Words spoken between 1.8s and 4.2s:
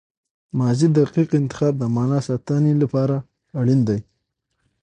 معنی ساتني له پاره اړین دئ.